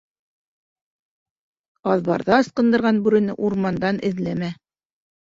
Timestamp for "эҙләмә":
4.13-4.55